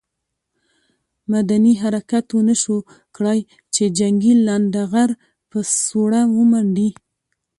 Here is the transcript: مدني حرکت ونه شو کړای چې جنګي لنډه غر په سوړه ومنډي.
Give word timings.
مدني 1.31 1.73
حرکت 1.81 2.25
ونه 2.35 2.55
شو 2.61 2.75
کړای 3.15 3.39
چې 3.73 3.83
جنګي 3.97 4.33
لنډه 4.47 4.83
غر 4.91 5.09
په 5.49 5.59
سوړه 5.83 6.21
ومنډي. 6.37 6.89